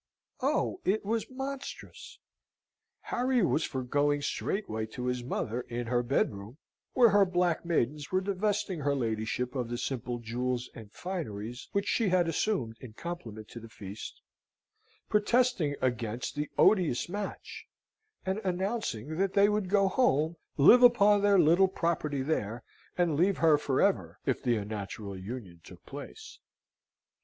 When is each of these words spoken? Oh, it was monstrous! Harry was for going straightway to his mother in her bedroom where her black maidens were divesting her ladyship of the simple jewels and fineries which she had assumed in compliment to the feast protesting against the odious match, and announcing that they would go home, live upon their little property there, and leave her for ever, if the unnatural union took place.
Oh, 0.41 0.81
it 0.83 1.05
was 1.05 1.29
monstrous! 1.29 2.17
Harry 3.01 3.43
was 3.43 3.65
for 3.65 3.83
going 3.83 4.23
straightway 4.23 4.87
to 4.87 5.05
his 5.05 5.23
mother 5.23 5.61
in 5.69 5.85
her 5.85 6.01
bedroom 6.01 6.57
where 6.93 7.09
her 7.11 7.23
black 7.23 7.65
maidens 7.65 8.11
were 8.11 8.19
divesting 8.19 8.79
her 8.79 8.95
ladyship 8.95 9.53
of 9.53 9.69
the 9.69 9.77
simple 9.77 10.17
jewels 10.17 10.71
and 10.73 10.91
fineries 10.91 11.69
which 11.73 11.85
she 11.87 12.09
had 12.09 12.27
assumed 12.27 12.77
in 12.79 12.93
compliment 12.93 13.47
to 13.49 13.59
the 13.59 13.69
feast 13.69 14.23
protesting 15.07 15.75
against 15.83 16.33
the 16.33 16.49
odious 16.57 17.07
match, 17.07 17.67
and 18.25 18.39
announcing 18.39 19.17
that 19.17 19.33
they 19.33 19.49
would 19.49 19.69
go 19.69 19.87
home, 19.87 20.35
live 20.57 20.81
upon 20.81 21.21
their 21.21 21.37
little 21.37 21.67
property 21.67 22.23
there, 22.23 22.63
and 22.97 23.15
leave 23.15 23.37
her 23.37 23.55
for 23.55 23.79
ever, 23.79 24.17
if 24.25 24.41
the 24.41 24.55
unnatural 24.55 25.15
union 25.15 25.61
took 25.63 25.85
place. 25.85 26.39